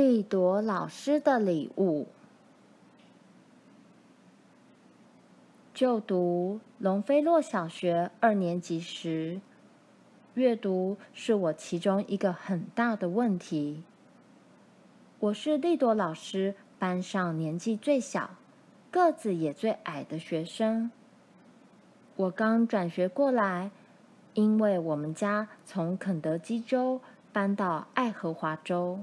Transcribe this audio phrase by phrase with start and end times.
[0.00, 2.08] 莉朵老师的礼物。
[5.74, 9.42] 就读龙飞洛小学二年级时，
[10.32, 13.82] 阅读是我其中一个很大的问题。
[15.18, 18.30] 我是莉朵老师班上年纪最小、
[18.90, 20.90] 个子也最矮的学生。
[22.16, 23.70] 我刚转学过来，
[24.32, 27.02] 因为我们家从肯德基州
[27.34, 29.00] 搬到爱荷华州。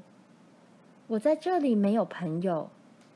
[1.08, 2.70] 我在这里没有朋友，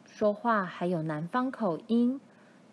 [0.06, 2.22] 说话还有南方口音，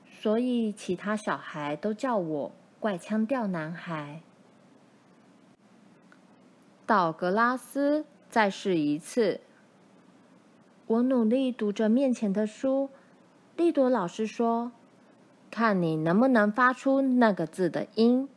[0.05, 4.23] 所以其他小孩都叫我“怪腔调男孩”。
[6.87, 9.41] 道格拉斯，再试一次。
[10.87, 12.89] 我努力读着面前的书。
[13.57, 14.71] 利朵老师说
[15.51, 18.29] ：“看你能不能发出那个字的音。”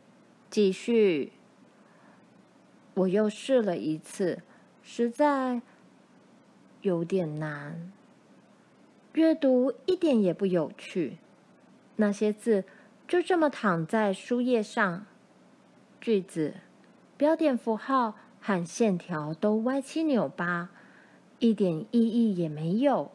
[0.50, 1.32] 继续。
[2.94, 4.42] 我又试了一次，
[4.82, 5.62] 实在。
[6.82, 7.92] 有点难，
[9.12, 11.18] 阅读一点也不有趣。
[11.94, 12.64] 那些字
[13.06, 15.06] 就这么躺在书页上，
[16.00, 16.54] 句子、
[17.16, 20.70] 标点符号和线条都歪七扭八，
[21.38, 23.12] 一点意义也没有。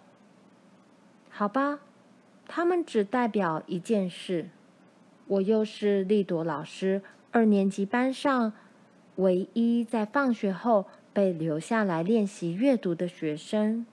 [1.29, 1.81] 好吧，
[2.47, 4.49] 它们只代表一件事：
[5.27, 7.01] 我又是莉朵老师
[7.31, 8.53] 二年级班上
[9.17, 10.87] 唯一在放学后。
[11.17, 13.87] 被留下来练习阅读的学生。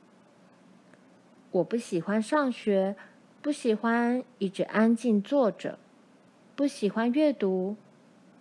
[1.52, 2.96] 我不喜欢上学，
[3.40, 5.78] 不喜欢一直安静坐着，
[6.54, 7.76] 不喜欢阅读，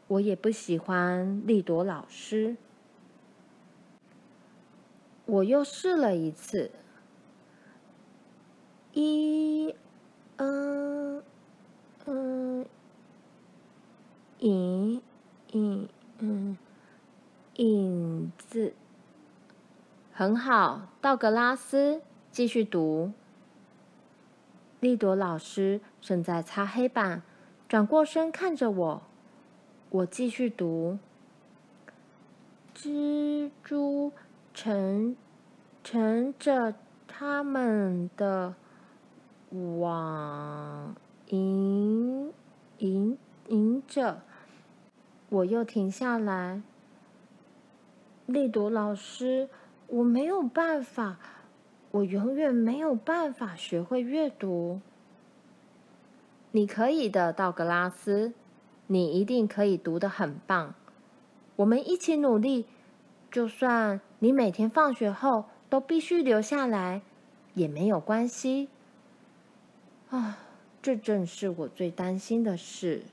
[0.08, 2.58] 我也不喜欢莉朵老师。
[5.28, 6.70] 我又试了一次，
[8.92, 9.74] 一，
[10.36, 11.24] 嗯，
[12.06, 12.66] 嗯，
[14.40, 15.02] 影，
[15.54, 15.88] 影，
[16.20, 16.58] 嗯。
[17.58, 18.74] 影子，
[20.12, 23.12] 很好，道格拉斯，继续读。
[24.80, 27.22] 利朵老师正在擦黑板，
[27.68, 29.04] 转过身看着我。
[29.92, 30.98] 我继续读。
[32.76, 34.12] 蜘蛛
[34.52, 35.16] 乘
[35.84, 36.74] 乘着
[37.08, 38.56] 他们的
[39.52, 40.96] 网，
[41.28, 42.34] 迎
[42.80, 43.16] 迎
[43.50, 44.24] 迎着。
[45.30, 46.64] 我又停下来。
[48.26, 49.50] 丽朵老师，
[49.88, 51.20] 我没有办法，
[51.92, 54.80] 我永远没有办法学会阅读。
[56.52, 58.34] 你可以的，道格拉斯，
[58.88, 60.74] 你一定可以读得很棒。
[61.58, 62.66] 我们一起努力，
[63.30, 67.02] 就算你每天放学后都必须留下来，
[67.56, 68.70] 也没有关系。
[70.10, 70.38] 啊，
[70.82, 73.04] 这正是我最担心的事。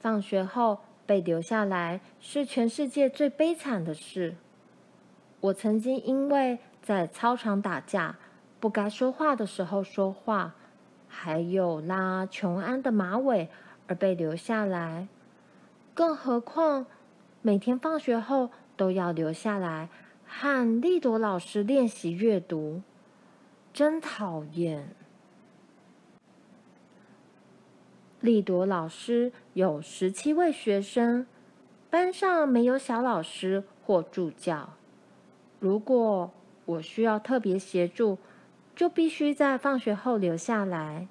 [0.00, 0.80] 放学后。
[1.06, 4.36] 被留下来是全世界最悲惨的事。
[5.40, 8.16] 我曾经因为在操场打架，
[8.60, 10.54] 不该说话的时候说话，
[11.06, 13.48] 还有拉琼安的马尾
[13.86, 15.08] 而被留下来。
[15.92, 16.86] 更何况
[17.42, 19.88] 每天放学后都要留下来
[20.26, 22.82] 和丽朵老师练习阅读，
[23.72, 24.96] 真讨厌。
[28.24, 31.26] 丽朵老师有十七位学生，
[31.90, 34.70] 班上没有小老师或助教。
[35.60, 36.30] 如果
[36.64, 38.16] 我需要特别协助，
[38.74, 41.06] 就必须在放学后留下来。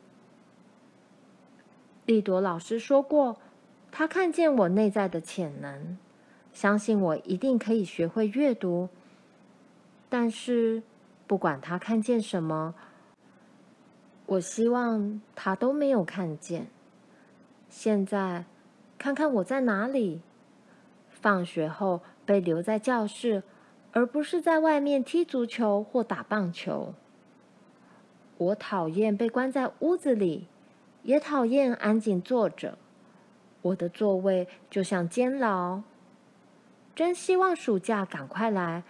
[2.07, 3.37] 丽朵老师说过，
[3.91, 5.95] 她看见我内在的潜能，
[6.51, 8.89] 相信我一定可以学会阅读。
[10.09, 10.81] 但是，
[11.27, 12.73] 不管她看见什么，
[14.25, 16.65] 我希望她都没有看见。
[17.75, 18.45] 现在，
[18.99, 20.21] 看看我在哪里？
[21.09, 23.41] 放学后被留在教室，
[23.93, 26.93] 而不是在外面踢足球或打棒球。
[28.37, 30.47] 我讨厌被关在屋子里，
[31.01, 32.77] 也讨厌安静坐着。
[33.63, 35.81] 我的座位就像监牢。
[36.95, 38.83] 真希望暑假赶快来，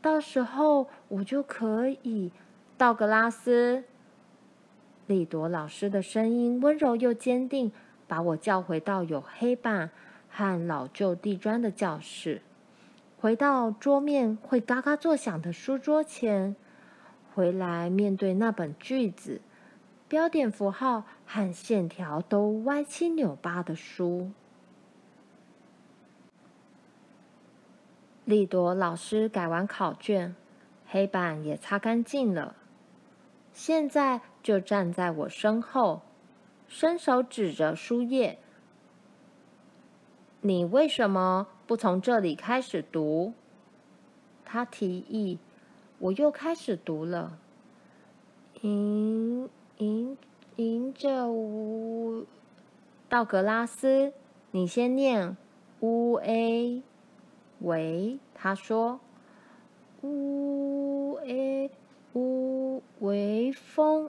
[0.00, 2.32] 到时候我就可以。
[2.78, 3.84] 道格拉斯，
[5.06, 7.70] 利朵老师的声音温柔又坚定。
[8.10, 9.88] 把我叫回到有黑板
[10.28, 12.42] 和老旧地砖的教室，
[13.20, 16.56] 回到桌面会嘎嘎作响的书桌前，
[17.32, 19.40] 回来面对那本句子、
[20.08, 24.32] 标点符号和线条都歪七扭八的书。
[28.24, 30.34] 莉朵老师改完考卷，
[30.88, 32.56] 黑板也擦干净了，
[33.52, 36.02] 现在就站在我身后。
[36.70, 38.38] 伸手指着书页
[40.40, 43.32] ：“你为什么不从这里开始读？”
[44.46, 45.40] 他提议，
[45.98, 47.38] 我又开始读了。
[48.60, 50.16] 迎迎
[50.56, 52.24] 迎着乌
[53.08, 54.12] 道格拉斯，
[54.52, 55.36] 你先念
[55.80, 56.80] 乌 a
[57.62, 59.00] 维，他说
[60.02, 61.68] 乌 a
[62.14, 64.08] 乌维风，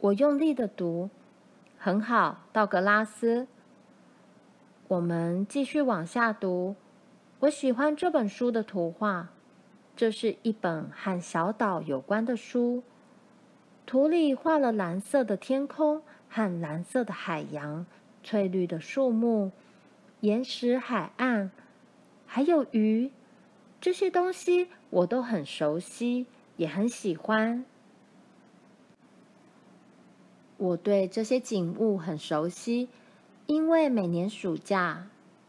[0.00, 1.10] 我用力的读，
[1.80, 3.46] 很好，道格拉斯。
[4.88, 6.74] 我们继续往下读。
[7.38, 9.28] 我喜欢这本书的图画，
[9.94, 12.82] 这是一本和小岛有关的书。
[13.86, 17.86] 图里画了蓝色的天空和蓝色的海洋、
[18.24, 19.52] 翠绿的树木、
[20.20, 21.52] 岩石海岸，
[22.26, 23.12] 还有鱼。
[23.80, 26.26] 这些东西我都很熟悉，
[26.56, 27.64] 也很喜欢。
[30.58, 32.88] 我对这些景物很熟悉，
[33.46, 35.06] 因为每年暑假，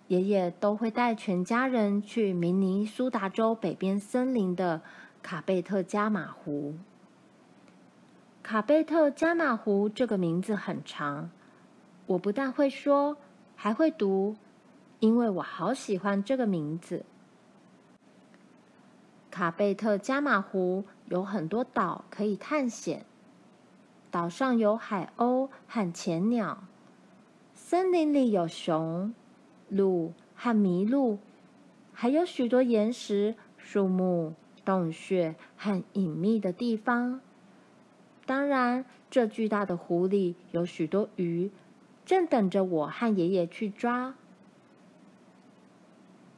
[0.08, 4.82] 爷爷都会带全家人去明尼苏达州北边森林的
[5.24, 6.76] 卡贝特加马湖。
[8.44, 11.32] 卡贝特加马湖这个名字很长，
[12.06, 13.18] 我不但会说，
[13.56, 14.36] 还会读，
[15.00, 17.04] 因为我好喜欢这个名字。
[19.32, 23.06] 卡贝特加马湖有很多岛可以探险，
[24.12, 26.64] 岛上有海鸥和浅鸟，
[27.54, 29.14] 森林里有熊。
[29.70, 31.20] 鹿和麋鹿，
[31.94, 34.34] 还有许多岩石、树木、
[34.66, 37.22] 洞穴和隐秘的地方。
[38.26, 41.52] 当然，这巨大的湖里有许多鱼，
[42.04, 44.16] 正等着我和爷爷去抓。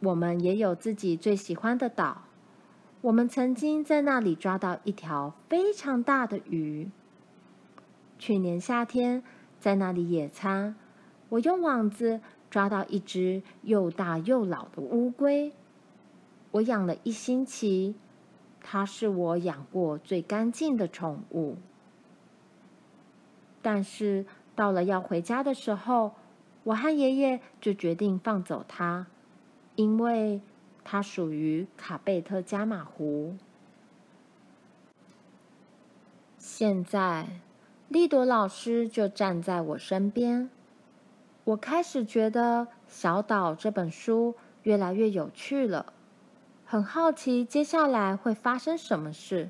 [0.01, 2.23] 我们也有自己最喜欢的岛。
[2.99, 6.91] 我们曾经在那里抓到一条非常大的鱼。
[8.21, 9.23] 去年夏天，
[9.59, 10.75] 在那里野餐，
[11.29, 12.21] 我用网子。
[12.51, 15.53] 抓到一只又大又老的乌龟，
[16.51, 17.95] 我养了一星期，
[18.59, 21.55] 它是我养过最干净的宠物。
[23.61, 26.11] 但是到了要回家的时候，
[26.65, 29.07] 我和爷爷就决定放走它，
[29.77, 30.41] 因为
[30.83, 33.37] 它属于卡贝特加马湖。
[36.37, 37.39] 现在，
[37.91, 40.49] 丽朵老师就站在我身边。
[41.43, 44.33] 我开始觉得《小岛》这本书
[44.63, 45.91] 越来越有趣了，
[46.65, 49.49] 很好奇接下来会发生什么事。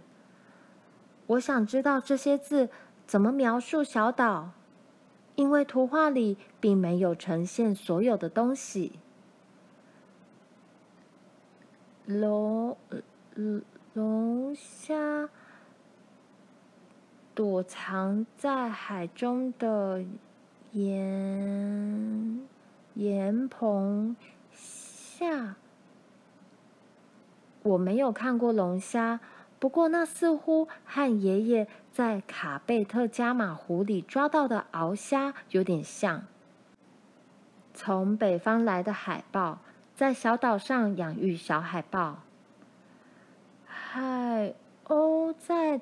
[1.27, 2.69] 我想知道这些字
[3.05, 4.49] 怎么描述小岛，
[5.35, 8.93] 因为图画里并没有呈现所有的东西。
[12.07, 12.75] 龙
[13.93, 15.29] 龙虾
[17.41, 20.05] 躲藏在海中的。
[20.73, 22.47] 盐
[22.93, 24.15] 盐棚
[24.51, 25.55] 下，
[27.63, 29.19] 我没有看过龙虾，
[29.57, 36.25] 不过那似乎和爷爷在卡贝特加马湖里抓到的鳌虾有点像。
[37.73, 39.57] 从北方来的海豹
[39.95, 42.19] 在小岛上养育小海豹，
[43.65, 44.53] 海
[44.85, 45.81] 鸥在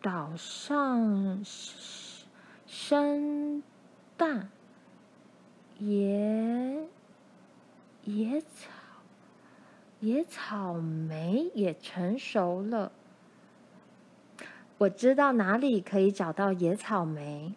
[0.00, 3.62] 岛上生。
[4.18, 4.48] 蛋
[5.78, 6.88] 野
[8.02, 8.68] 野草
[10.00, 12.90] 野草莓也成熟了。
[14.78, 17.54] 我知道哪里可以找到野草莓。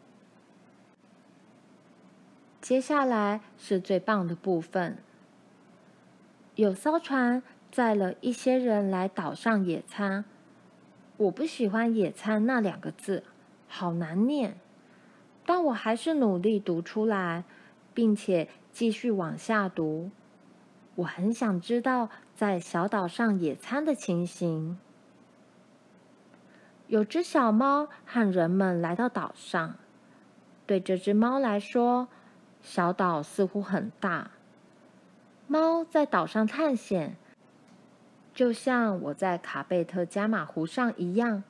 [2.62, 5.00] 接下来是最棒的部分。
[6.54, 10.26] 有艘船载了一些人来岛上野餐。
[11.22, 13.24] 我不喜欢“野餐”那两个字，
[13.68, 14.58] 好难念。
[15.46, 17.44] 但我还是努力读出来，
[17.94, 20.10] 并且继续往下读。
[20.96, 24.80] 我很想知道在小岛上野餐的情形。
[26.88, 29.76] 有只小猫和人们来到岛上。
[30.66, 32.08] 对这只猫来说，
[32.64, 34.32] 小岛似乎很大。
[35.46, 37.16] 猫在岛上探险，
[38.34, 41.44] 就像我在卡贝特加马湖上一样。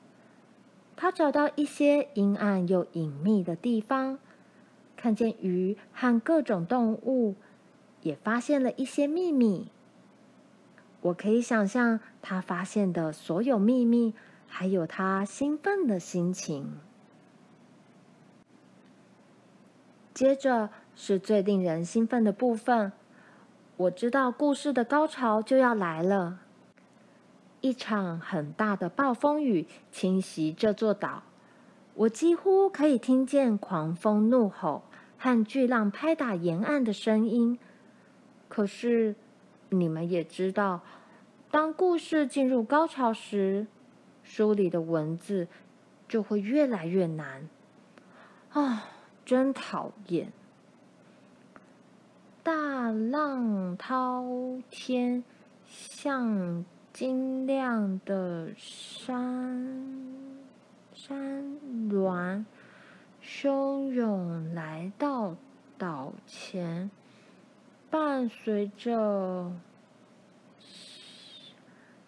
[0.94, 4.18] 他找到一些阴暗又隐秘的地方，
[4.96, 7.34] 看见鱼和各种动物，
[8.02, 9.68] 也发现了一些秘密。
[11.00, 14.14] 我可以想象他发现的所有秘密，
[14.46, 16.78] 还有他兴奋的心情。
[20.14, 22.92] 接着是最令人兴奋的部分，
[23.78, 26.41] 我知道故事的高潮就要来了。
[27.62, 31.22] 一场很大的暴风雨侵袭这座岛，
[31.94, 34.82] 我几乎可以听见狂风怒吼
[35.16, 37.58] 和巨浪拍打沿岸的声音。
[38.48, 39.14] 可是，
[39.70, 40.80] 你们也知道，
[41.52, 43.68] 当故事进入高潮时，
[44.24, 45.46] 书里的文字
[46.08, 47.48] 就会越来越难。
[48.50, 48.84] 啊、
[49.24, 50.32] 真讨厌！
[52.42, 54.24] 大浪滔
[54.68, 55.22] 天，
[55.64, 60.14] 像晶亮的山
[60.92, 62.44] 山峦，
[63.22, 65.34] 汹涌来到
[65.78, 66.90] 岛前，
[67.90, 69.52] 伴随着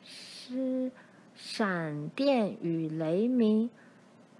[0.02, 0.92] 是
[1.34, 3.70] 闪电与雷鸣，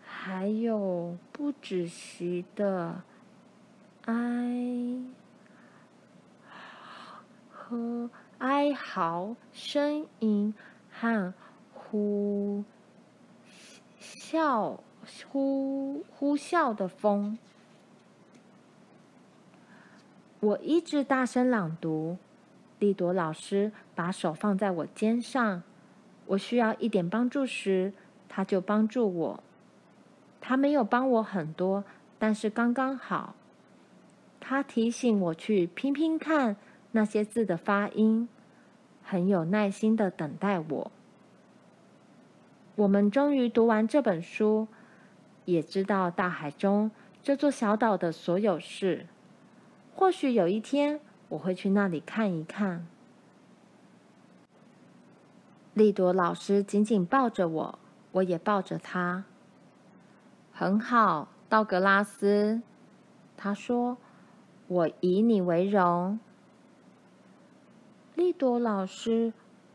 [0.05, 3.03] 还有不止息的
[4.05, 5.01] 哀。
[7.67, 10.55] 和哀嚎呻吟
[10.91, 11.33] 和
[11.73, 12.64] 呼
[14.00, 14.79] 啸
[15.31, 17.38] 呼呼啸的风，
[20.41, 22.19] 我一直大声朗读。
[22.81, 25.62] 丽朵老师把手放在我肩上，
[26.26, 27.93] 我需要一点帮助时，
[28.29, 29.43] 她就帮助我。
[30.41, 31.85] 她没有帮我很多，
[32.19, 33.35] 但是刚刚好。
[34.41, 36.57] 她提醒我去拼拼看。
[36.97, 38.29] 那些字的发音，
[39.03, 40.93] 很有耐心的等待我。
[42.77, 44.69] 我们终于读完这本书，
[45.45, 49.07] 也知道大海中这座小岛的所有事。
[49.97, 52.87] 或许有一天，我会去那里看一看。
[55.73, 57.79] 丽朵老师紧紧抱着我，
[58.13, 59.25] 我也抱着她。
[60.53, 62.63] 很好，道格拉斯，
[63.37, 63.99] 他说
[64.69, 66.21] ：“我以你为荣。”
[68.14, 69.33] 丽朵老师，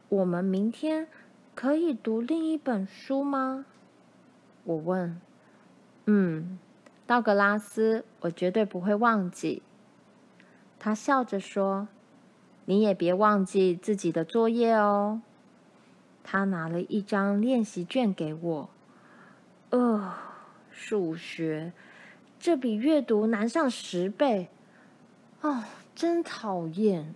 [0.08, 1.10] 我们明天
[1.54, 3.66] 可以读另一本书吗？
[4.64, 5.20] 我问。
[6.06, 6.58] 嗯，
[7.06, 9.62] 道格拉斯，我绝对不会忘记。
[10.80, 11.90] 他笑着说
[12.64, 15.22] ：“你也别忘记自己的作业哦。”
[16.24, 18.70] 他拿了一张练习卷给我。
[19.72, 20.14] 呃，
[20.72, 21.74] 数学，
[22.40, 24.48] 这比阅读难上十倍。
[25.42, 27.14] 哦，真讨厌。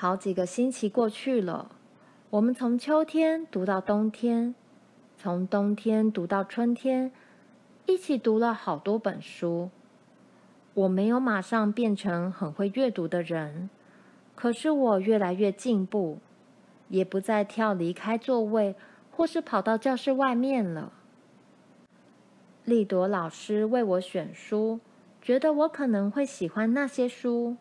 [0.00, 1.72] 好几个星期过去了，
[2.30, 4.54] 我们从秋天读到冬天，
[5.16, 7.10] 从冬天读到春天，
[7.84, 9.70] 一起读了好多本书。
[10.74, 13.70] 我没有马上变成很会阅读的人，
[14.36, 16.18] 可是我越来越进步，
[16.86, 18.76] 也不再跳离开座位，
[19.10, 20.92] 或是跑到教室外面了。
[22.64, 24.78] 丽朵老师为我选书，
[25.20, 27.56] 觉得我可能会喜欢那些书，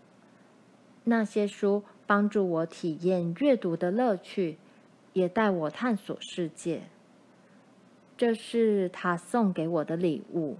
[1.06, 1.84] 那些书。
[2.08, 4.58] 帮助我体验阅读的乐趣，
[5.14, 6.84] 也带我探索世界。
[8.16, 10.58] 这是他送给我的礼物。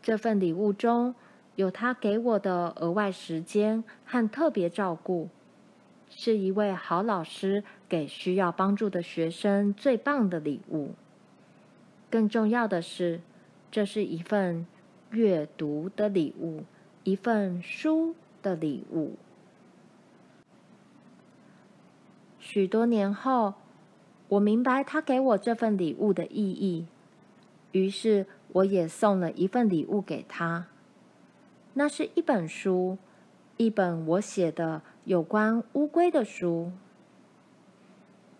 [0.00, 1.16] 这份礼物中
[1.56, 5.28] 有他给我的额外时间和特别照顾，
[6.08, 10.90] 是一位好老师给需要帮助的学生最棒的礼物。
[12.08, 13.20] 更重要的是，
[13.70, 14.66] 这是一份
[15.10, 16.62] 阅读的礼物，
[17.02, 19.16] 一份书的礼物。
[22.48, 23.54] 许多年后，
[24.28, 26.86] 我明白他给我这份礼物的意义，
[27.72, 30.68] 于是我也送了一份礼物给他。
[31.74, 32.98] 那是一本书，
[33.56, 36.70] 一本我写的有关乌龟的书。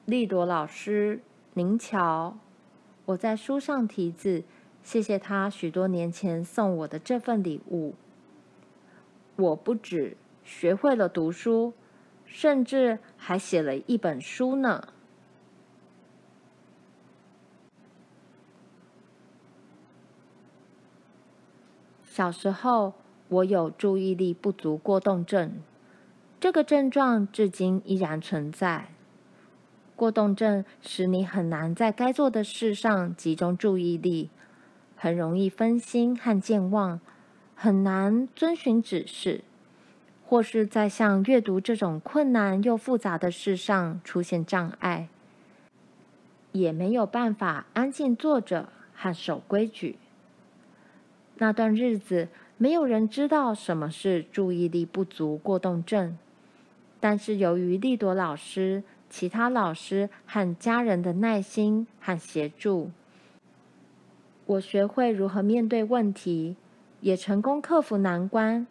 [0.04, 1.20] 丽朵老师，
[1.54, 2.38] 您瞧，
[3.06, 4.44] 我在书上题字，
[4.84, 7.94] 谢谢他许多年前送我的这份礼物。
[9.34, 11.74] 我不止学会了读书。
[12.26, 14.88] 甚至还写了一本书呢。
[22.04, 22.94] 小时候，
[23.28, 25.62] 我有注意力不足过动症，
[26.40, 28.88] 这个症状至今依然存在。
[29.94, 34.30] 过动症使你很难在该做的事上集中注意力，
[34.94, 37.00] 很容易分心和健忘，
[37.54, 39.42] 很难遵循指示。
[40.28, 45.08] 或是在像阅读这种困难又复杂的事上出现障碍，
[46.50, 49.96] 也没有办法安静坐着和守规矩。
[51.38, 52.28] 那段日子，
[52.58, 56.18] 没有人知道什么是注意力不足过动症，
[56.98, 62.90] 但是由于丽朵老师、其他老师和家人的耐心和协助，
[64.46, 66.56] 我学会如何面对问题，
[67.00, 68.66] 也成功克服难关。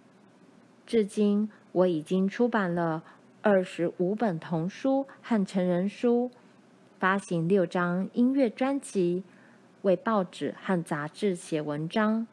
[0.86, 3.04] 至今，我已经出版了
[3.42, 6.30] 二十五本童书和成人书，
[7.00, 9.24] 发行六张音乐专辑，
[9.82, 12.28] 为报纸和杂志写文章。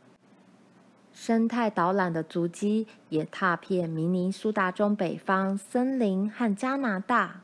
[1.15, 7.43] 生态导览的足迹也踏遍明尼苏达州北方森林和加拿大。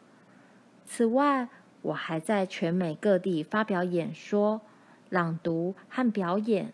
[0.86, 1.48] 此外，
[1.82, 4.60] 我还在全美各地发表演说、
[5.08, 6.72] 朗读和表演。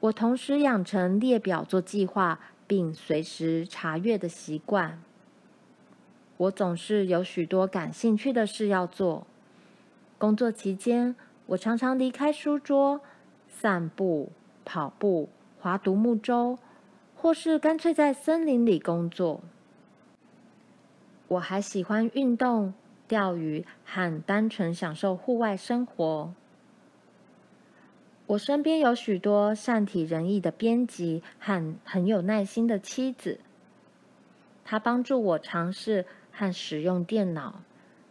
[0.00, 2.40] 我同时养成列表做计划，
[2.72, 4.98] 并随时查阅的习惯。
[6.38, 9.26] 我总是有许多感兴趣的事要做。
[10.16, 11.14] 工作期间，
[11.48, 13.02] 我常常离开书桌，
[13.46, 14.32] 散步、
[14.64, 15.28] 跑步、
[15.60, 16.58] 划独木舟，
[17.14, 19.42] 或是干脆在森林里工作。
[21.28, 22.72] 我还喜欢运动、
[23.06, 26.32] 钓鱼和单纯享受户外生活。
[28.26, 33.40] 我身边有许多善体人意的编辑和很有耐心的妻子，
[34.64, 37.62] 她帮助我尝试和使用电脑，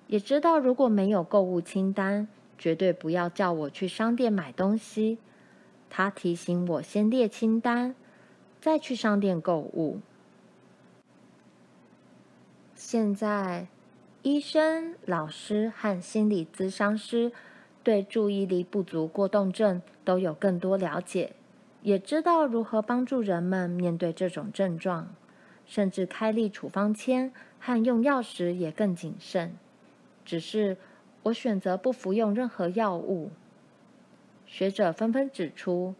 [0.07, 2.27] 也知道如果没有购物清单，
[2.57, 5.17] 绝对不要叫我去商店买东西。
[5.89, 7.95] 她提醒我先列清单，
[8.59, 10.01] 再去商店购物。
[12.75, 13.67] 现在，
[14.21, 17.31] 医生、老师和心理咨商师。
[17.83, 21.33] 对注意力不足过动症都有更多了解，
[21.81, 25.15] 也知道如何帮助人们面对这种症状，
[25.65, 29.55] 甚至开立处方签和用药时也更谨慎。
[30.23, 30.77] 只是
[31.23, 33.31] 我选择不服用任何药物。
[34.45, 35.95] 学者纷纷指出，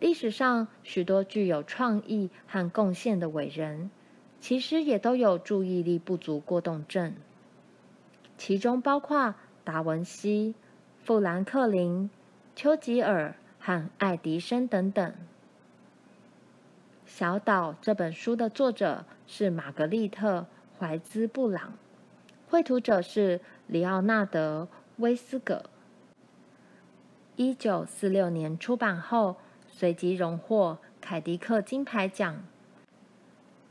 [0.00, 3.90] 历史上许多具有创意和贡献的伟人，
[4.40, 7.14] 其实也都有注意力不足过动症，
[8.36, 10.54] 其中包括达文西。
[11.06, 12.10] 富兰克林、
[12.56, 15.08] 丘吉尔和爱迪生等等。
[17.06, 20.40] 《小岛》这本书的作者是玛格丽特·
[20.76, 21.74] 怀兹·布朗，
[22.50, 25.66] 绘图者是里奥纳德·威斯葛。
[27.36, 29.36] 一九四六年出版后，
[29.68, 32.42] 随即荣获凯迪克金牌奖。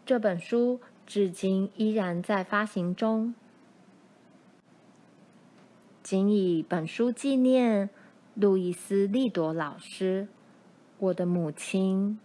[0.06, 3.36] 这本书至今依然在发行中。
[6.06, 7.90] 仅以本书纪念
[8.36, 10.28] 路易斯·利朵老师，
[11.00, 12.20] 我的母亲，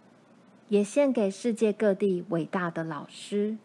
[0.69, 3.57] 也献给世界各地伟大的老师。